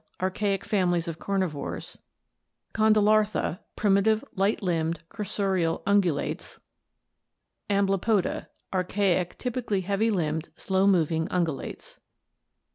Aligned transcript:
Archaic 0.19 0.65
families 0.65 1.07
of 1.07 1.19
carnivores 1.19 1.99
Condylarthra. 2.73 3.59
Primitive 3.75 4.25
light 4.35 4.63
limbed 4.63 5.01
cursorial 5.11 5.83
ungulates 5.83 6.57
Amblypoda. 7.69 8.47
Archaic, 8.73 9.37
typically 9.37 9.81
heavy 9.81 10.09
limbed, 10.09 10.49
slow 10.57 10.87
moving 10.87 11.27
ungulates. 11.27 11.99